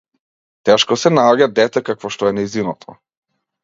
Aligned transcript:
Тешко 0.69 0.97
се 1.03 1.13
наоѓа 1.19 1.51
дете 1.61 1.87
какво 1.93 2.15
што 2.19 2.33
е 2.33 2.35
нејзиното. 2.43 3.03